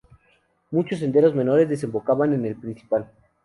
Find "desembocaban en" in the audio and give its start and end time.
1.69-2.43